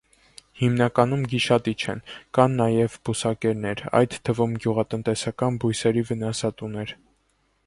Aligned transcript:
Հիմնականում 0.59 1.25
գիշատիչ 1.33 1.73
են, 1.93 2.01
կան 2.39 2.57
նաև 2.61 2.97
բուսակերներ, 3.09 3.85
այդ 4.01 4.19
թվում՝ 4.31 4.59
գյուղատնտեսական 4.65 5.65
բույսերի 5.67 6.07
վնասատուներ։ 6.11 6.97